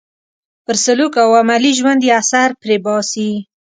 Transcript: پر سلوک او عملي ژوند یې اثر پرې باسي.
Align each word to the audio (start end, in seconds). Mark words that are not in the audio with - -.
پر 0.65 0.75
سلوک 0.85 1.13
او 1.23 1.31
عملي 1.41 1.71
ژوند 1.79 2.01
یې 2.07 2.11
اثر 2.21 2.49
پرې 2.61 2.77
باسي. 2.85 3.29